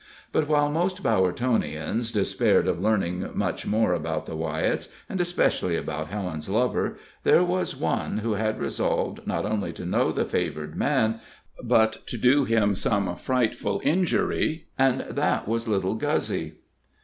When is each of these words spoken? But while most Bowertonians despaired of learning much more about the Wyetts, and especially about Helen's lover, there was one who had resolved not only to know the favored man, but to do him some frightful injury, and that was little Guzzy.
But 0.31 0.47
while 0.47 0.71
most 0.71 1.03
Bowertonians 1.03 2.11
despaired 2.11 2.67
of 2.67 2.81
learning 2.81 3.29
much 3.35 3.67
more 3.67 3.93
about 3.93 4.25
the 4.25 4.35
Wyetts, 4.35 4.87
and 5.07 5.21
especially 5.21 5.75
about 5.75 6.07
Helen's 6.07 6.49
lover, 6.49 6.97
there 7.21 7.43
was 7.43 7.75
one 7.75 8.17
who 8.17 8.33
had 8.33 8.57
resolved 8.59 9.19
not 9.27 9.45
only 9.45 9.71
to 9.73 9.85
know 9.85 10.11
the 10.11 10.25
favored 10.25 10.75
man, 10.75 11.19
but 11.61 11.97
to 12.07 12.17
do 12.17 12.45
him 12.45 12.73
some 12.73 13.15
frightful 13.15 13.79
injury, 13.83 14.65
and 14.75 15.01
that 15.01 15.47
was 15.47 15.67
little 15.67 15.93
Guzzy. 15.93 16.53